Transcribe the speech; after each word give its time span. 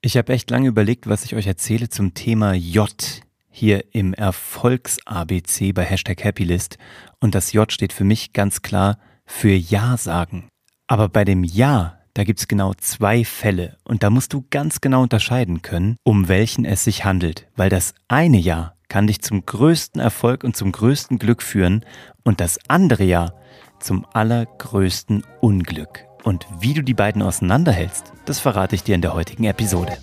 Ich 0.00 0.16
habe 0.16 0.32
echt 0.32 0.48
lange 0.50 0.68
überlegt, 0.68 1.08
was 1.08 1.24
ich 1.24 1.34
euch 1.34 1.48
erzähle 1.48 1.88
zum 1.88 2.14
Thema 2.14 2.54
J 2.54 2.88
hier 3.50 3.84
im 3.92 4.14
Erfolgs-ABC 4.14 5.72
bei 5.72 5.82
Hashtag 5.82 6.24
Happylist. 6.24 6.78
Und 7.18 7.34
das 7.34 7.52
J 7.52 7.70
steht 7.72 7.92
für 7.92 8.04
mich 8.04 8.32
ganz 8.32 8.62
klar 8.62 8.98
für 9.26 9.50
Ja 9.50 9.96
sagen. 9.96 10.48
Aber 10.86 11.08
bei 11.08 11.24
dem 11.24 11.42
Ja, 11.42 11.98
da 12.14 12.22
gibt's 12.22 12.46
genau 12.46 12.74
zwei 12.74 13.24
Fälle. 13.24 13.76
Und 13.82 14.04
da 14.04 14.10
musst 14.10 14.32
du 14.32 14.44
ganz 14.50 14.80
genau 14.80 15.02
unterscheiden 15.02 15.62
können, 15.62 15.96
um 16.04 16.28
welchen 16.28 16.64
es 16.64 16.84
sich 16.84 17.04
handelt. 17.04 17.48
Weil 17.56 17.68
das 17.68 17.92
eine 18.06 18.38
Ja 18.38 18.74
kann 18.88 19.08
dich 19.08 19.20
zum 19.20 19.44
größten 19.44 20.00
Erfolg 20.00 20.44
und 20.44 20.56
zum 20.56 20.70
größten 20.70 21.18
Glück 21.18 21.42
führen. 21.42 21.84
Und 22.22 22.40
das 22.40 22.60
andere 22.68 23.02
Ja 23.02 23.32
zum 23.80 24.06
allergrößten 24.12 25.24
Unglück. 25.40 26.04
Und 26.22 26.46
wie 26.60 26.74
du 26.74 26.82
die 26.82 26.94
beiden 26.94 27.22
auseinanderhältst, 27.22 28.12
das 28.28 28.40
verrate 28.40 28.74
ich 28.74 28.82
dir 28.82 28.94
in 28.94 29.00
der 29.00 29.14
heutigen 29.14 29.44
Episode. 29.44 29.96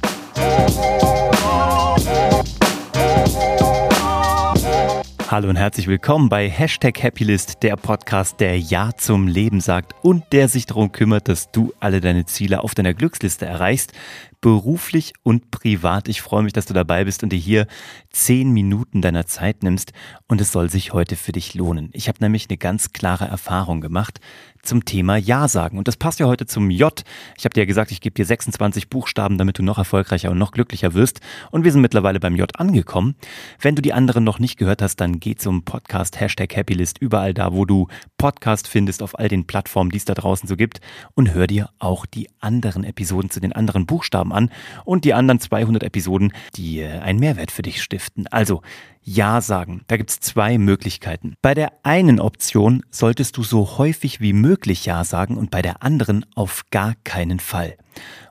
Hallo 5.30 5.50
und 5.50 5.58
herzlich 5.58 5.88
willkommen 5.88 6.30
bei 6.30 6.50
Hashtag 6.50 7.04
Happylist, 7.04 7.62
der 7.62 7.76
Podcast, 7.76 8.40
der 8.40 8.58
Ja 8.58 8.92
zum 8.98 9.28
Leben 9.28 9.60
sagt 9.60 9.94
und 10.02 10.24
der 10.32 10.48
sich 10.48 10.66
darum 10.66 10.92
kümmert, 10.92 11.28
dass 11.28 11.52
du 11.52 11.74
alle 11.80 12.02
deine 12.02 12.26
Ziele 12.26 12.64
auf 12.64 12.74
deiner 12.74 12.94
Glücksliste 12.94 13.46
erreichst, 13.46 13.94
beruflich 14.42 15.14
und 15.24 15.52
privat. 15.52 16.08
Ich 16.08 16.22
freue 16.22 16.44
mich, 16.44 16.54
dass 16.54 16.66
du 16.66 16.74
dabei 16.74 17.06
bist 17.06 17.24
und 17.24 17.32
dir 17.32 17.40
hier 17.40 17.68
zehn 18.10 18.52
Minuten 18.52 19.02
deiner 19.02 19.26
Zeit 19.26 19.64
nimmst 19.64 19.94
und 20.28 20.42
es 20.42 20.52
soll 20.52 20.70
sich 20.70 20.94
heute 20.94 21.16
für 21.16 21.32
dich 21.32 21.54
lohnen. 21.54 21.90
Ich 21.94 22.08
habe 22.08 22.20
nämlich 22.22 22.48
eine 22.50 22.58
ganz 22.58 22.92
klare 22.92 23.26
Erfahrung 23.26 23.82
gemacht 23.82 24.20
zum 24.66 24.84
Thema 24.84 25.16
Ja 25.18 25.48
sagen. 25.48 25.78
Und 25.78 25.88
das 25.88 25.98
passt 25.98 26.20
ja 26.20 26.28
heute 26.28 26.46
zum 26.46 26.70
J. 26.70 27.04
Ich 27.38 27.46
habe 27.46 27.54
dir 27.54 27.62
ja 27.62 27.66
gesagt, 27.66 27.92
ich 27.92 28.02
gebe 28.02 28.16
dir 28.16 28.26
26 28.26 28.90
Buchstaben, 28.90 29.38
damit 29.38 29.60
du 29.60 29.64
noch 29.64 29.78
erfolgreicher 29.78 30.32
und 30.32 30.38
noch 30.38 30.52
glücklicher 30.52 30.94
wirst. 30.94 31.22
Und 31.52 31.64
wir 31.64 31.72
sind 31.72 31.82
mittlerweile 31.82 32.20
beim 32.20 32.36
J 32.36 32.50
angekommen. 32.60 33.16
Wenn 33.60 33.76
du 33.76 33.82
die 33.82 33.94
anderen 33.94 34.24
noch 34.24 34.40
nicht 34.40 34.58
gehört 34.58 34.82
hast, 34.82 34.98
dann 34.98 35.20
geh 35.20 35.36
zum 35.36 35.64
Podcast 35.64 36.20
Hashtag 36.20 36.56
Happylist 36.56 36.98
überall 37.00 37.34
da, 37.34 37.54
wo 37.54 37.66
du 37.66 37.88
Podcast 38.18 38.68
findest, 38.68 39.02
auf 39.02 39.18
all 39.18 39.28
den 39.28 39.48
Plattformen, 39.48 39.92
die 39.92 39.98
es 39.98 40.06
da 40.06 40.14
draußen 40.14 40.48
so 40.48 40.56
gibt. 40.56 40.82
Und 41.14 41.34
hör 41.34 41.48
dir 41.48 41.70
auch 41.80 42.06
die 42.06 42.30
anderen 42.40 42.84
Episoden 42.84 43.30
zu 43.30 43.40
den 43.40 43.54
anderen 43.54 43.86
Buchstaben 43.86 44.25
an 44.32 44.50
und 44.84 45.06
die 45.06 45.14
anderen 45.14 45.40
200 45.40 45.84
Episoden, 45.84 46.34
die 46.56 46.80
äh, 46.80 47.00
einen 47.00 47.20
Mehrwert 47.20 47.52
für 47.52 47.62
dich 47.62 47.82
stiften. 47.82 48.28
Also 48.28 48.62
ja 49.06 49.40
sagen. 49.40 49.84
Da 49.88 49.98
gibt's 49.98 50.20
zwei 50.20 50.58
Möglichkeiten. 50.58 51.36
Bei 51.42 51.54
der 51.54 51.72
einen 51.84 52.20
Option 52.20 52.84
solltest 52.90 53.38
du 53.38 53.44
so 53.44 53.78
häufig 53.78 54.20
wie 54.20 54.34
möglich 54.34 54.86
Ja 54.86 55.04
sagen 55.04 55.38
und 55.38 55.52
bei 55.52 55.62
der 55.62 55.84
anderen 55.84 56.26
auf 56.36 56.64
gar 56.72 56.96
keinen 57.04 57.40
Fall. 57.40 57.78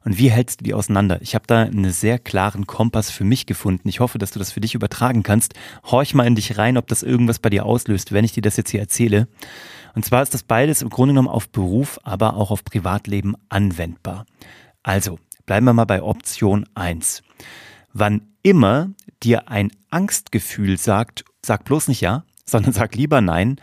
Und 0.05 0.19
wie 0.19 0.31
hältst 0.31 0.61
du 0.61 0.65
die 0.65 0.75
auseinander? 0.75 1.23
Ich 1.23 1.35
habe 1.35 1.47
da 1.47 1.63
einen 1.63 1.93
sehr 1.93 2.19
klaren 2.19 2.67
Kompass 2.67 3.11
für 3.11 3.25
mich 3.25 3.47
gefunden. 3.47 3.89
Ich 3.89 4.01
hoffe, 4.01 4.19
dass 4.19 4.33
du 4.33 4.39
das 4.39 4.53
für 4.53 4.61
dich 4.61 4.75
übertragen 4.75 5.23
kannst. 5.23 5.55
Horch 5.85 6.13
mal 6.13 6.27
in 6.27 6.35
dich 6.35 6.59
rein, 6.59 6.77
ob 6.77 6.89
das 6.89 7.03
irgendwas 7.03 7.39
bei 7.39 7.51
dir 7.51 7.65
auslöst, 7.65 8.13
wenn 8.13 8.25
ich 8.25 8.33
dir 8.33 8.43
das 8.43 8.57
jetzt 8.57 8.71
hier 8.71 8.81
erzähle. 8.81 9.29
Und 9.95 10.05
zwar 10.05 10.23
ist 10.23 10.35
das 10.35 10.43
beides 10.43 10.83
im 10.83 10.91
Grunde 10.91 11.13
genommen 11.13 11.29
auf 11.29 11.49
Beruf, 11.49 12.01
aber 12.03 12.35
auch 12.37 12.51
auf 12.51 12.65
Privatleben 12.65 13.37
anwendbar. 13.49 14.27
Also, 14.83 15.19
bleiben 15.47 15.67
wir 15.67 15.73
mal 15.73 15.85
bei 15.85 16.03
Option 16.03 16.67
1. 16.75 17.23
Wann 17.93 18.23
immer 18.43 18.91
dir 19.23 19.49
ein 19.49 19.71
Angstgefühl 19.91 20.79
sagt, 20.79 21.25
sag 21.43 21.65
bloß 21.65 21.89
nicht 21.89 22.01
ja, 22.01 22.25
sondern 22.47 22.75
sag 22.75 22.95
lieber 22.95 23.23
nein, 23.23 23.57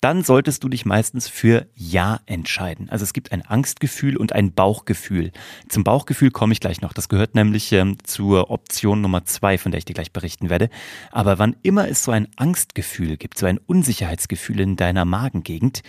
dann 0.00 0.22
solltest 0.22 0.62
du 0.62 0.68
dich 0.68 0.86
meistens 0.86 1.26
für 1.26 1.66
Ja 1.74 2.20
entscheiden. 2.26 2.88
Also 2.88 3.02
es 3.02 3.12
gibt 3.12 3.32
ein 3.32 3.44
Angstgefühl 3.44 4.16
und 4.16 4.32
ein 4.32 4.54
Bauchgefühl. 4.54 5.32
Zum 5.68 5.82
Bauchgefühl 5.82 6.30
komme 6.30 6.52
ich 6.52 6.60
gleich 6.60 6.80
noch. 6.80 6.92
Das 6.92 7.08
gehört 7.08 7.34
nämlich 7.34 7.72
ähm, 7.72 7.96
zur 8.04 8.50
Option 8.50 9.00
Nummer 9.00 9.24
zwei, 9.24 9.58
von 9.58 9.72
der 9.72 9.78
ich 9.78 9.86
dir 9.86 9.94
gleich 9.94 10.12
berichten 10.12 10.50
werde. 10.50 10.70
Aber 11.10 11.40
wann 11.40 11.56
immer 11.62 11.88
es 11.88 12.04
so 12.04 12.12
ein 12.12 12.28
Angstgefühl 12.36 13.16
gibt, 13.16 13.38
so 13.38 13.46
ein 13.46 13.58
Unsicherheitsgefühl 13.58 14.60
in 14.60 14.76
deiner 14.76 15.04
Magengegend, 15.04 15.82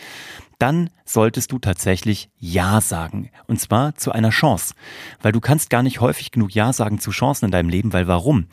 dann 0.59 0.89
solltest 1.05 1.51
du 1.51 1.59
tatsächlich 1.59 2.29
Ja 2.37 2.81
sagen. 2.81 3.31
Und 3.47 3.59
zwar 3.59 3.95
zu 3.95 4.11
einer 4.11 4.29
Chance. 4.29 4.75
Weil 5.21 5.31
du 5.31 5.39
kannst 5.39 5.69
gar 5.69 5.81
nicht 5.81 6.01
häufig 6.01 6.31
genug 6.31 6.53
Ja 6.53 6.71
sagen 6.73 6.99
zu 6.99 7.11
Chancen 7.11 7.45
in 7.45 7.51
deinem 7.51 7.69
Leben, 7.69 7.93
weil 7.93 8.07
warum? 8.07 8.45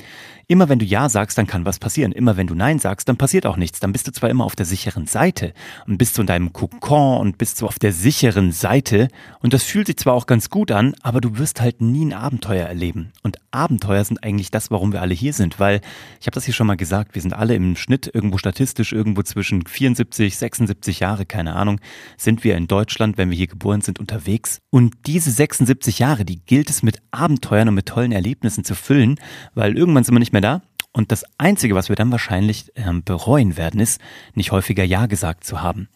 Immer 0.48 0.68
wenn 0.68 0.78
du 0.78 0.84
Ja 0.84 1.08
sagst, 1.08 1.36
dann 1.36 1.48
kann 1.48 1.64
was 1.64 1.80
passieren. 1.80 2.12
Immer 2.12 2.36
wenn 2.36 2.46
du 2.46 2.54
Nein 2.54 2.78
sagst, 2.78 3.08
dann 3.08 3.16
passiert 3.16 3.46
auch 3.46 3.56
nichts. 3.56 3.80
Dann 3.80 3.92
bist 3.92 4.06
du 4.06 4.12
zwar 4.12 4.30
immer 4.30 4.44
auf 4.44 4.54
der 4.54 4.64
sicheren 4.64 5.06
Seite 5.06 5.52
und 5.86 5.98
bist 5.98 6.16
du 6.16 6.22
in 6.22 6.28
deinem 6.28 6.52
Kokon 6.52 7.18
und 7.20 7.38
bist 7.38 7.56
so 7.56 7.66
auf 7.66 7.80
der 7.80 7.92
sicheren 7.92 8.52
Seite 8.52 9.08
und 9.40 9.52
das 9.52 9.64
fühlt 9.64 9.88
sich 9.88 9.96
zwar 9.96 10.14
auch 10.14 10.26
ganz 10.26 10.48
gut 10.48 10.70
an, 10.70 10.94
aber 11.02 11.20
du 11.20 11.38
wirst 11.38 11.60
halt 11.60 11.82
nie 11.82 12.06
ein 12.06 12.12
Abenteuer 12.12 12.66
erleben. 12.66 13.12
Und 13.22 13.38
Abenteuer 13.56 14.04
sind 14.04 14.22
eigentlich 14.22 14.50
das, 14.50 14.70
warum 14.70 14.92
wir 14.92 15.00
alle 15.00 15.14
hier 15.14 15.32
sind, 15.32 15.58
weil 15.58 15.80
ich 16.20 16.26
habe 16.26 16.34
das 16.34 16.44
hier 16.44 16.54
schon 16.54 16.66
mal 16.66 16.76
gesagt, 16.76 17.14
wir 17.14 17.22
sind 17.22 17.34
alle 17.34 17.54
im 17.54 17.74
Schnitt 17.74 18.08
irgendwo 18.12 18.38
statistisch 18.38 18.92
irgendwo 18.92 19.22
zwischen 19.22 19.66
74, 19.66 20.36
76 20.36 21.00
Jahre, 21.00 21.26
keine 21.26 21.56
Ahnung, 21.56 21.80
sind 22.16 22.44
wir 22.44 22.56
in 22.56 22.68
Deutschland, 22.68 23.18
wenn 23.18 23.30
wir 23.30 23.36
hier 23.36 23.46
geboren 23.46 23.80
sind, 23.80 23.98
unterwegs. 23.98 24.60
Und 24.70 24.94
diese 25.06 25.30
76 25.30 25.98
Jahre, 25.98 26.24
die 26.24 26.40
gilt 26.44 26.70
es 26.70 26.82
mit 26.82 26.98
Abenteuern 27.10 27.68
und 27.68 27.74
mit 27.74 27.86
tollen 27.86 28.12
Erlebnissen 28.12 28.64
zu 28.64 28.74
füllen, 28.74 29.18
weil 29.54 29.76
irgendwann 29.76 30.04
sind 30.04 30.14
wir 30.14 30.20
nicht 30.20 30.32
mehr 30.32 30.42
da. 30.42 30.62
Und 30.92 31.12
das 31.12 31.24
Einzige, 31.36 31.74
was 31.74 31.88
wir 31.88 31.96
dann 31.96 32.10
wahrscheinlich 32.10 32.72
äh, 32.74 32.90
bereuen 33.04 33.56
werden, 33.56 33.80
ist, 33.80 34.00
nicht 34.34 34.52
häufiger 34.52 34.84
Ja 34.84 35.06
gesagt 35.06 35.44
zu 35.44 35.60
haben. 35.60 35.88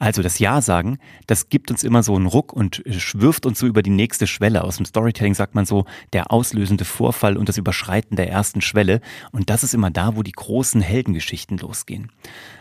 Also 0.00 0.22
das 0.22 0.38
Ja 0.38 0.62
sagen, 0.62 0.98
das 1.26 1.48
gibt 1.48 1.72
uns 1.72 1.82
immer 1.82 2.04
so 2.04 2.14
einen 2.14 2.26
Ruck 2.26 2.52
und 2.52 2.82
schwirft 2.88 3.46
uns 3.46 3.58
so 3.58 3.66
über 3.66 3.82
die 3.82 3.90
nächste 3.90 4.28
Schwelle. 4.28 4.62
Aus 4.62 4.76
dem 4.76 4.86
Storytelling 4.86 5.34
sagt 5.34 5.56
man 5.56 5.66
so, 5.66 5.86
der 6.12 6.30
auslösende 6.30 6.84
Vorfall 6.84 7.36
und 7.36 7.48
das 7.48 7.58
Überschreiten 7.58 8.16
der 8.16 8.30
ersten 8.30 8.60
Schwelle. 8.60 9.00
Und 9.32 9.50
das 9.50 9.64
ist 9.64 9.74
immer 9.74 9.90
da, 9.90 10.14
wo 10.14 10.22
die 10.22 10.32
großen 10.32 10.80
Heldengeschichten 10.80 11.58
losgehen. 11.58 12.12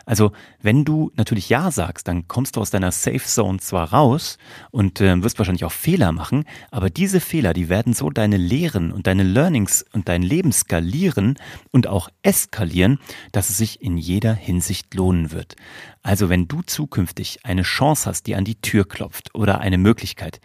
Also 0.07 0.31
wenn 0.61 0.85
du 0.85 1.11
natürlich 1.15 1.49
Ja 1.49 1.69
sagst, 1.69 2.07
dann 2.07 2.27
kommst 2.29 2.55
du 2.55 2.61
aus 2.61 2.71
deiner 2.71 2.91
Safe 2.91 3.19
Zone 3.19 3.59
zwar 3.59 3.91
raus 3.91 4.37
und 4.71 5.01
äh, 5.01 5.21
wirst 5.21 5.37
wahrscheinlich 5.37 5.65
auch 5.65 5.71
Fehler 5.71 6.13
machen, 6.13 6.45
aber 6.71 6.89
diese 6.89 7.19
Fehler, 7.19 7.53
die 7.53 7.67
werden 7.67 7.91
so 7.91 8.09
deine 8.09 8.37
Lehren 8.37 8.93
und 8.93 9.05
deine 9.05 9.23
Learnings 9.23 9.85
und 9.91 10.07
dein 10.07 10.23
Leben 10.23 10.53
skalieren 10.53 11.35
und 11.71 11.87
auch 11.87 12.09
eskalieren, 12.23 12.99
dass 13.33 13.49
es 13.49 13.57
sich 13.57 13.81
in 13.81 13.97
jeder 13.97 14.33
Hinsicht 14.33 14.93
lohnen 14.93 15.31
wird. 15.31 15.57
Also 16.03 16.29
wenn 16.29 16.47
du 16.47 16.61
zukünftig 16.61 17.26
eine 17.43 17.63
Chance 17.63 18.09
hast, 18.09 18.27
die 18.27 18.35
an 18.35 18.43
die 18.43 18.59
Tür 18.61 18.87
klopft 18.87 19.33
oder 19.33 19.59
eine 19.59 19.77
Möglichkeit, 19.77 20.39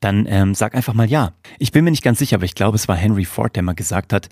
dann 0.00 0.26
ähm, 0.28 0.54
sag 0.54 0.74
einfach 0.74 0.94
mal 0.94 1.08
ja. 1.08 1.32
Ich 1.58 1.72
bin 1.72 1.84
mir 1.84 1.90
nicht 1.90 2.04
ganz 2.04 2.18
sicher, 2.18 2.36
aber 2.36 2.44
ich 2.44 2.54
glaube, 2.54 2.76
es 2.76 2.88
war 2.88 2.96
Henry 2.96 3.24
Ford, 3.24 3.54
der 3.56 3.62
mal 3.62 3.74
gesagt 3.74 4.12
hat, 4.12 4.28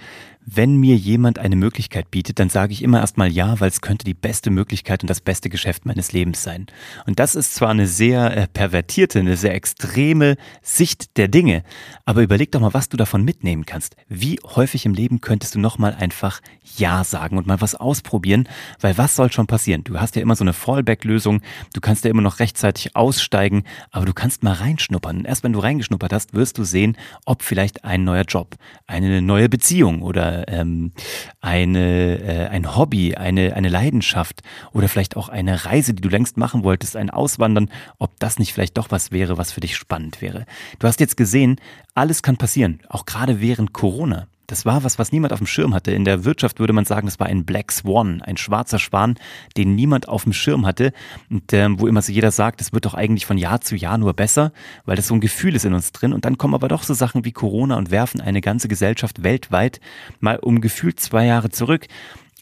wenn 0.50 0.76
mir 0.76 0.96
jemand 0.96 1.38
eine 1.38 1.56
Möglichkeit 1.56 2.10
bietet, 2.10 2.38
dann 2.38 2.48
sage 2.48 2.72
ich 2.72 2.82
immer 2.82 3.00
erstmal 3.00 3.28
ja, 3.28 3.60
weil 3.60 3.68
es 3.68 3.82
könnte 3.82 4.06
die 4.06 4.14
beste 4.14 4.50
Möglichkeit 4.50 5.02
und 5.02 5.10
das 5.10 5.20
beste 5.20 5.50
Geschäft 5.50 5.84
meines 5.84 6.12
Lebens 6.12 6.42
sein. 6.42 6.66
Und 7.06 7.18
das 7.18 7.34
ist 7.34 7.54
zwar 7.54 7.68
eine 7.68 7.86
sehr 7.86 8.34
äh, 8.34 8.46
pervertierte, 8.46 9.18
eine 9.18 9.36
sehr 9.36 9.54
extreme 9.54 10.36
Sicht 10.62 11.18
der 11.18 11.28
Dinge, 11.28 11.64
aber 12.06 12.22
überleg 12.22 12.50
doch 12.52 12.60
mal, 12.60 12.72
was 12.72 12.88
du 12.88 12.96
davon 12.96 13.24
mitnehmen 13.24 13.66
kannst. 13.66 13.96
Wie 14.08 14.40
häufig 14.42 14.86
im 14.86 14.94
Leben 14.94 15.20
könntest 15.20 15.54
du 15.54 15.58
nochmal 15.58 15.94
einfach 15.94 16.40
ja 16.78 17.04
sagen 17.04 17.36
und 17.36 17.46
mal 17.46 17.60
was 17.60 17.74
ausprobieren, 17.74 18.48
weil 18.80 18.96
was 18.96 19.16
soll 19.16 19.30
schon 19.30 19.46
passieren? 19.46 19.84
Du 19.84 20.00
hast 20.00 20.16
ja 20.16 20.22
immer 20.22 20.36
so 20.36 20.44
eine 20.44 20.54
Fallback-Lösung, 20.54 21.42
du 21.74 21.80
kannst 21.82 22.04
ja 22.04 22.10
immer 22.10 22.22
noch 22.22 22.38
rechtzeitig 22.38 22.96
aussteigen, 22.96 23.64
aber 23.90 24.06
du 24.06 24.14
kannst 24.14 24.42
mal 24.42 24.54
reinschnuppern. 24.54 25.18
Und 25.18 25.24
erst 25.26 25.44
wenn 25.44 25.52
du 25.52 25.58
reingeschnuppert 25.58 26.12
hast, 26.12 26.32
wirst 26.32 26.56
du 26.56 26.64
sehen, 26.64 26.96
ob 27.26 27.42
vielleicht 27.42 27.84
ein 27.84 28.04
neuer 28.04 28.24
Job, 28.24 28.56
eine 28.86 29.20
neue 29.20 29.50
Beziehung 29.50 30.00
oder 30.00 30.37
ähm, 30.48 30.92
eine, 31.40 32.18
äh, 32.20 32.46
ein 32.48 32.76
Hobby, 32.76 33.14
eine, 33.16 33.54
eine 33.54 33.68
Leidenschaft 33.68 34.42
oder 34.72 34.88
vielleicht 34.88 35.16
auch 35.16 35.28
eine 35.28 35.64
Reise, 35.64 35.94
die 35.94 36.02
du 36.02 36.08
längst 36.08 36.36
machen 36.36 36.62
wolltest, 36.62 36.96
ein 36.96 37.10
Auswandern, 37.10 37.70
ob 37.98 38.18
das 38.20 38.38
nicht 38.38 38.52
vielleicht 38.52 38.78
doch 38.78 38.90
was 38.90 39.10
wäre, 39.10 39.38
was 39.38 39.52
für 39.52 39.60
dich 39.60 39.76
spannend 39.76 40.22
wäre. 40.22 40.46
Du 40.78 40.86
hast 40.86 41.00
jetzt 41.00 41.16
gesehen, 41.16 41.56
alles 41.94 42.22
kann 42.22 42.36
passieren, 42.36 42.80
auch 42.88 43.06
gerade 43.06 43.40
während 43.40 43.72
Corona. 43.72 44.28
Das 44.48 44.64
war 44.64 44.82
was, 44.82 44.98
was 44.98 45.12
niemand 45.12 45.34
auf 45.34 45.40
dem 45.40 45.46
Schirm 45.46 45.74
hatte. 45.74 45.92
In 45.92 46.06
der 46.06 46.24
Wirtschaft 46.24 46.58
würde 46.58 46.72
man 46.72 46.86
sagen, 46.86 47.06
das 47.06 47.20
war 47.20 47.26
ein 47.26 47.44
Black 47.44 47.70
Swan, 47.70 48.22
ein 48.22 48.38
schwarzer 48.38 48.78
Schwan, 48.78 49.16
den 49.58 49.74
niemand 49.74 50.08
auf 50.08 50.24
dem 50.24 50.32
Schirm 50.32 50.64
hatte. 50.64 50.92
Und 51.28 51.52
ähm, 51.52 51.78
wo 51.78 51.86
immer 51.86 52.00
so 52.00 52.10
jeder 52.12 52.30
sagt, 52.30 52.62
es 52.62 52.72
wird 52.72 52.86
doch 52.86 52.94
eigentlich 52.94 53.26
von 53.26 53.36
Jahr 53.36 53.60
zu 53.60 53.76
Jahr 53.76 53.98
nur 53.98 54.14
besser, 54.14 54.52
weil 54.86 54.96
das 54.96 55.08
so 55.08 55.14
ein 55.14 55.20
Gefühl 55.20 55.54
ist 55.54 55.66
in 55.66 55.74
uns 55.74 55.92
drin. 55.92 56.14
Und 56.14 56.24
dann 56.24 56.38
kommen 56.38 56.54
aber 56.54 56.68
doch 56.68 56.82
so 56.82 56.94
Sachen 56.94 57.26
wie 57.26 57.32
Corona 57.32 57.76
und 57.76 57.90
werfen 57.90 58.22
eine 58.22 58.40
ganze 58.40 58.68
Gesellschaft 58.68 59.22
weltweit 59.22 59.80
mal 60.18 60.38
um 60.38 60.62
gefühlt 60.62 60.98
zwei 60.98 61.26
Jahre 61.26 61.50
zurück. 61.50 61.86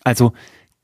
Also, 0.05 0.33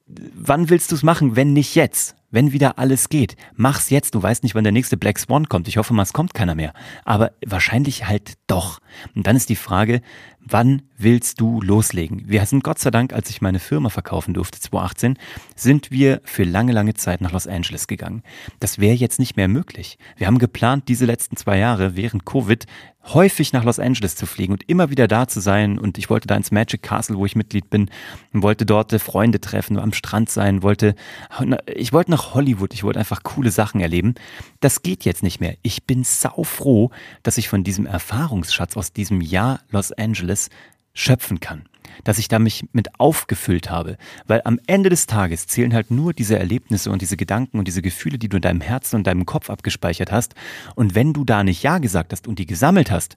wann 0.08 0.70
willst 0.70 0.90
du 0.90 0.96
es 0.96 1.04
machen, 1.04 1.36
wenn 1.36 1.52
nicht 1.52 1.76
jetzt? 1.76 2.16
wenn 2.32 2.50
wieder 2.50 2.78
alles 2.78 3.08
geht, 3.08 3.36
mach's 3.54 3.90
jetzt. 3.90 4.16
Du 4.16 4.22
weißt 4.22 4.42
nicht, 4.42 4.56
wann 4.56 4.64
der 4.64 4.72
nächste 4.72 4.96
Black 4.96 5.18
Swan 5.18 5.48
kommt. 5.48 5.68
Ich 5.68 5.76
hoffe 5.76 5.94
mal, 5.94 6.02
es 6.02 6.14
kommt 6.14 6.34
keiner 6.34 6.56
mehr. 6.56 6.72
Aber 7.04 7.32
wahrscheinlich 7.46 8.08
halt 8.08 8.32
doch. 8.48 8.80
Und 9.14 9.26
dann 9.26 9.36
ist 9.36 9.50
die 9.50 9.56
Frage, 9.56 10.00
wann 10.44 10.82
willst 10.98 11.40
du 11.40 11.60
loslegen? 11.60 12.24
Wir 12.26 12.44
sind 12.46 12.64
Gott 12.64 12.78
sei 12.78 12.90
Dank, 12.90 13.12
als 13.12 13.30
ich 13.30 13.40
meine 13.40 13.58
Firma 13.58 13.88
verkaufen 13.88 14.34
durfte, 14.34 14.60
2018, 14.60 15.18
sind 15.56 15.90
wir 15.90 16.20
für 16.24 16.44
lange, 16.44 16.72
lange 16.72 16.94
Zeit 16.94 17.20
nach 17.20 17.32
Los 17.32 17.46
Angeles 17.46 17.86
gegangen. 17.86 18.22
Das 18.60 18.78
wäre 18.78 18.94
jetzt 18.94 19.18
nicht 19.18 19.36
mehr 19.36 19.48
möglich. 19.48 19.98
Wir 20.16 20.26
haben 20.26 20.38
geplant, 20.38 20.88
diese 20.88 21.06
letzten 21.06 21.36
zwei 21.36 21.58
Jahre 21.58 21.96
während 21.96 22.24
Covid 22.24 22.66
häufig 23.04 23.52
nach 23.52 23.64
Los 23.64 23.78
Angeles 23.78 24.14
zu 24.14 24.26
fliegen 24.26 24.52
und 24.52 24.68
immer 24.68 24.90
wieder 24.90 25.08
da 25.08 25.26
zu 25.26 25.40
sein. 25.40 25.78
Und 25.78 25.98
ich 25.98 26.08
wollte 26.08 26.28
da 26.28 26.36
ins 26.36 26.52
Magic 26.52 26.82
Castle, 26.82 27.16
wo 27.16 27.26
ich 27.26 27.34
Mitglied 27.34 27.68
bin, 27.68 27.90
und 28.32 28.42
wollte 28.42 28.64
dort 28.64 28.92
Freunde 28.92 29.40
treffen, 29.40 29.78
am 29.78 29.92
Strand 29.92 30.30
sein, 30.30 30.62
wollte, 30.62 30.94
ich 31.66 31.92
wollte 31.92 32.10
nach 32.10 32.34
Hollywood, 32.34 32.74
ich 32.74 32.84
wollte 32.84 33.00
einfach 33.00 33.22
coole 33.22 33.50
Sachen 33.50 33.80
erleben. 33.80 34.14
Das 34.60 34.82
geht 34.82 35.04
jetzt 35.04 35.22
nicht 35.22 35.40
mehr. 35.40 35.56
Ich 35.62 35.84
bin 35.84 36.04
saufroh, 36.04 36.90
dass 37.22 37.38
ich 37.38 37.48
von 37.48 37.64
diesem 37.64 37.86
Erfahrungsschatz 37.86 38.76
aus 38.76 38.92
diesem 38.92 39.20
Jahr 39.20 39.60
Los 39.70 39.90
Angeles 39.92 40.31
schöpfen 40.94 41.40
kann 41.40 41.64
dass 42.04 42.18
ich 42.18 42.28
da 42.28 42.38
mich 42.38 42.64
mit 42.72 42.98
aufgefüllt 42.98 43.70
habe. 43.70 43.96
Weil 44.26 44.42
am 44.44 44.58
Ende 44.66 44.88
des 44.88 45.06
Tages 45.06 45.46
zählen 45.46 45.74
halt 45.74 45.90
nur 45.90 46.12
diese 46.12 46.38
Erlebnisse 46.38 46.90
und 46.90 47.02
diese 47.02 47.16
Gedanken 47.16 47.58
und 47.58 47.68
diese 47.68 47.82
Gefühle, 47.82 48.18
die 48.18 48.28
du 48.28 48.36
in 48.36 48.42
deinem 48.42 48.60
Herzen 48.60 48.96
und 48.96 49.06
deinem 49.06 49.26
Kopf 49.26 49.50
abgespeichert 49.50 50.10
hast. 50.10 50.34
Und 50.74 50.94
wenn 50.94 51.12
du 51.12 51.24
da 51.24 51.44
nicht 51.44 51.62
Ja 51.62 51.78
gesagt 51.78 52.12
hast 52.12 52.26
und 52.26 52.38
die 52.38 52.46
gesammelt 52.46 52.90
hast, 52.90 53.16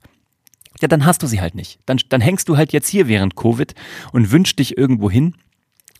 ja, 0.80 0.88
dann 0.88 1.06
hast 1.06 1.22
du 1.22 1.26
sie 1.26 1.40
halt 1.40 1.54
nicht. 1.54 1.78
Dann, 1.86 1.98
dann 2.10 2.20
hängst 2.20 2.48
du 2.48 2.56
halt 2.56 2.72
jetzt 2.72 2.88
hier 2.88 3.08
während 3.08 3.34
Covid 3.34 3.74
und 4.12 4.30
wünschst 4.30 4.58
dich 4.58 4.76
irgendwo 4.76 5.10
hin 5.10 5.34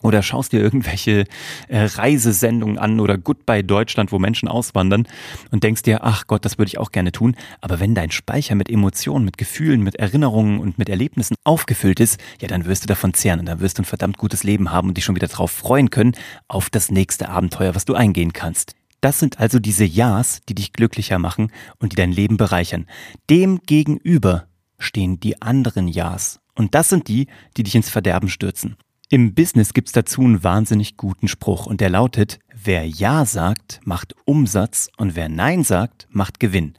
oder 0.01 0.21
schaust 0.21 0.53
dir 0.53 0.61
irgendwelche 0.61 1.25
äh, 1.67 1.83
Reisesendungen 1.83 2.77
an 2.77 2.99
oder 2.99 3.17
Goodbye 3.17 3.63
Deutschland, 3.63 4.11
wo 4.11 4.19
Menschen 4.19 4.47
auswandern 4.47 5.07
und 5.51 5.63
denkst 5.63 5.83
dir, 5.83 6.03
ach 6.03 6.27
Gott, 6.27 6.45
das 6.45 6.57
würde 6.57 6.69
ich 6.69 6.77
auch 6.77 6.91
gerne 6.91 7.11
tun. 7.11 7.35
Aber 7.61 7.79
wenn 7.79 7.95
dein 7.95 8.11
Speicher 8.11 8.55
mit 8.55 8.69
Emotionen, 8.69 9.25
mit 9.25 9.37
Gefühlen, 9.37 9.81
mit 9.81 9.95
Erinnerungen 9.95 10.59
und 10.59 10.77
mit 10.77 10.89
Erlebnissen 10.89 11.35
aufgefüllt 11.43 11.99
ist, 11.99 12.19
ja, 12.41 12.47
dann 12.47 12.65
wirst 12.65 12.83
du 12.83 12.87
davon 12.87 13.13
zehren 13.13 13.39
und 13.39 13.45
dann 13.47 13.59
wirst 13.59 13.77
du 13.77 13.83
ein 13.83 13.85
verdammt 13.85 14.17
gutes 14.17 14.43
Leben 14.43 14.71
haben 14.71 14.89
und 14.89 14.97
dich 14.97 15.05
schon 15.05 15.15
wieder 15.15 15.27
darauf 15.27 15.51
freuen 15.51 15.89
können 15.89 16.13
auf 16.47 16.69
das 16.69 16.91
nächste 16.91 17.29
Abenteuer, 17.29 17.75
was 17.75 17.85
du 17.85 17.95
eingehen 17.95 18.33
kannst. 18.33 18.75
Das 19.01 19.19
sind 19.19 19.39
also 19.39 19.59
diese 19.59 19.85
Ja's, 19.85 20.41
die 20.49 20.55
dich 20.55 20.73
glücklicher 20.73 21.19
machen 21.19 21.51
und 21.79 21.91
die 21.91 21.95
dein 21.95 22.11
Leben 22.11 22.37
bereichern. 22.37 22.87
Dem 23.29 23.59
gegenüber 23.65 24.47
stehen 24.79 25.19
die 25.19 25.41
anderen 25.41 25.87
Ja's. 25.87 26.39
Und 26.55 26.73
das 26.73 26.89
sind 26.89 27.07
die, 27.07 27.27
die 27.55 27.63
dich 27.63 27.75
ins 27.75 27.89
Verderben 27.89 28.29
stürzen. 28.29 28.77
Im 29.09 29.33
Business 29.33 29.73
gibt's 29.73 29.93
dazu 29.93 30.19
einen 30.19 30.43
wahnsinnig 30.43 30.97
guten 30.97 31.29
Spruch 31.29 31.65
und 31.65 31.79
der 31.79 31.89
lautet, 31.89 32.39
wer 32.53 32.85
Ja 32.85 33.23
sagt, 33.23 33.79
macht 33.85 34.13
Umsatz 34.25 34.89
und 34.97 35.15
wer 35.15 35.29
Nein 35.29 35.63
sagt, 35.63 36.07
macht 36.09 36.41
Gewinn. 36.41 36.73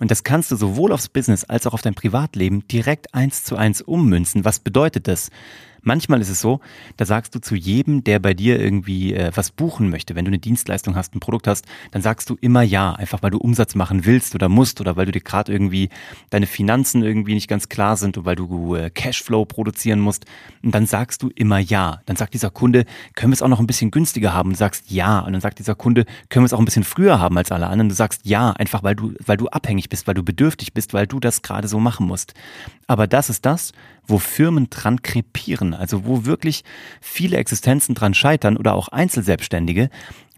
Und 0.00 0.10
das 0.10 0.24
kannst 0.24 0.50
du 0.50 0.56
sowohl 0.56 0.90
aufs 0.90 1.08
Business 1.08 1.44
als 1.44 1.68
auch 1.68 1.74
auf 1.74 1.82
dein 1.82 1.94
Privatleben 1.94 2.66
direkt 2.66 3.14
eins 3.14 3.44
zu 3.44 3.54
eins 3.54 3.80
ummünzen. 3.80 4.44
Was 4.44 4.58
bedeutet 4.58 5.06
das? 5.06 5.30
Manchmal 5.88 6.20
ist 6.20 6.28
es 6.28 6.42
so, 6.42 6.60
da 6.98 7.06
sagst 7.06 7.34
du 7.34 7.38
zu 7.38 7.54
jedem, 7.54 8.04
der 8.04 8.18
bei 8.18 8.34
dir 8.34 8.60
irgendwie 8.60 9.14
äh, 9.14 9.32
was 9.34 9.50
buchen 9.50 9.88
möchte, 9.88 10.14
wenn 10.14 10.26
du 10.26 10.28
eine 10.28 10.38
Dienstleistung 10.38 10.94
hast, 10.96 11.14
ein 11.14 11.20
Produkt 11.20 11.46
hast, 11.46 11.64
dann 11.92 12.02
sagst 12.02 12.28
du 12.28 12.36
immer 12.42 12.60
ja, 12.60 12.92
einfach 12.92 13.22
weil 13.22 13.30
du 13.30 13.38
Umsatz 13.38 13.74
machen 13.74 14.04
willst 14.04 14.34
oder 14.34 14.50
musst 14.50 14.82
oder 14.82 14.96
weil 14.96 15.06
du 15.06 15.12
dir 15.12 15.22
gerade 15.22 15.50
irgendwie 15.50 15.88
deine 16.28 16.46
Finanzen 16.46 17.02
irgendwie 17.02 17.32
nicht 17.32 17.48
ganz 17.48 17.70
klar 17.70 17.96
sind 17.96 18.18
oder 18.18 18.26
weil 18.26 18.36
du 18.36 18.74
äh, 18.74 18.90
Cashflow 18.90 19.46
produzieren 19.46 19.98
musst. 19.98 20.26
Und 20.62 20.74
dann 20.74 20.84
sagst 20.84 21.22
du 21.22 21.30
immer 21.34 21.58
ja. 21.58 22.02
Dann 22.04 22.16
sagt 22.16 22.34
dieser 22.34 22.50
Kunde, 22.50 22.84
können 23.14 23.32
wir 23.32 23.36
es 23.36 23.40
auch 23.40 23.48
noch 23.48 23.60
ein 23.60 23.66
bisschen 23.66 23.90
günstiger 23.90 24.34
haben? 24.34 24.48
Und 24.48 24.56
du 24.56 24.58
sagst 24.58 24.90
ja. 24.90 25.20
Und 25.20 25.32
dann 25.32 25.40
sagt 25.40 25.58
dieser 25.58 25.74
Kunde, 25.74 26.04
können 26.28 26.42
wir 26.42 26.48
es 26.48 26.52
auch 26.52 26.58
ein 26.58 26.66
bisschen 26.66 26.84
früher 26.84 27.18
haben 27.18 27.38
als 27.38 27.50
alle 27.50 27.64
anderen? 27.64 27.86
Und 27.86 27.88
du 27.88 27.94
sagst 27.94 28.26
ja, 28.26 28.50
einfach 28.50 28.82
weil 28.82 28.94
du, 28.94 29.14
weil 29.24 29.38
du 29.38 29.48
abhängig 29.48 29.88
bist, 29.88 30.06
weil 30.06 30.14
du 30.14 30.22
bedürftig 30.22 30.74
bist, 30.74 30.92
weil 30.92 31.06
du 31.06 31.18
das 31.18 31.40
gerade 31.40 31.66
so 31.66 31.80
machen 31.80 32.06
musst. 32.06 32.34
Aber 32.86 33.06
das 33.06 33.30
ist 33.30 33.46
das, 33.46 33.72
wo 34.08 34.18
Firmen 34.18 34.70
dran 34.70 35.02
krepieren, 35.02 35.74
also 35.74 36.04
wo 36.04 36.24
wirklich 36.24 36.64
viele 37.00 37.36
Existenzen 37.36 37.94
dran 37.94 38.14
scheitern 38.14 38.56
oder 38.56 38.74
auch 38.74 38.88
Einzelselbstständige, 38.88 39.90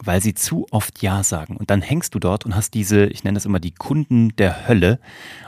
weil 0.03 0.21
sie 0.21 0.35
zu 0.35 0.67
oft 0.71 1.03
Ja 1.03 1.23
sagen. 1.23 1.57
Und 1.57 1.71
dann 1.71 1.81
hängst 1.81 2.15
du 2.15 2.19
dort 2.19 2.45
und 2.45 2.55
hast 2.57 2.75
diese, 2.75 3.07
ich 3.07 3.25
nenne 3.25 3.37
das 3.37 3.47
immer 3.47 3.61
die 3.61 3.75
Kunden 3.75 4.35
der 4.37 4.69
Hölle 4.69 4.99